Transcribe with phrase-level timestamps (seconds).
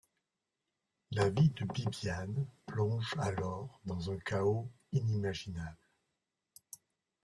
[1.11, 5.77] La vie de Bibiane plonge alors dans un chaos inimaginable.